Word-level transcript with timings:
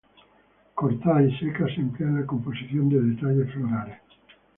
Cortada 0.75 1.21
y 1.21 1.37
seca 1.37 1.67
se 1.67 1.79
emplea 1.79 2.07
en 2.09 2.21
la 2.21 2.25
composición 2.25 2.89
de 2.89 2.99
detalles 3.01 3.53
florales. 3.53 3.99